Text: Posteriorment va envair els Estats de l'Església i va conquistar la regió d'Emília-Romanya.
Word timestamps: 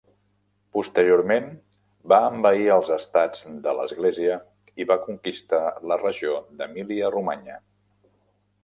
Posteriorment 0.77 1.49
va 2.13 2.19
envair 2.29 2.65
els 2.77 2.89
Estats 2.97 3.45
de 3.67 3.77
l'Església 3.81 4.39
i 4.85 4.89
va 4.95 5.01
conquistar 5.07 5.63
la 5.93 6.01
regió 6.07 6.43
d'Emília-Romanya. 6.63 7.63